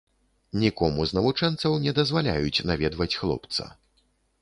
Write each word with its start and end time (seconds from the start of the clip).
Нікому 0.63 1.05
з 1.09 1.17
навучэнцаў 1.17 1.77
не 1.85 1.95
дазваляюць 2.01 2.65
наведваць 2.73 3.13
хлопца. 3.21 3.73